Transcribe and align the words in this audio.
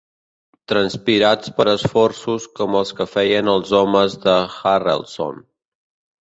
Transpirats 0.71 1.51
per 1.59 1.67
esforços 1.73 2.47
com 2.61 2.77
els 2.79 2.95
que 3.01 3.07
feien 3.11 3.53
els 3.53 3.75
homes 3.81 4.17
de 4.25 4.35
Harrelson. 4.73 5.45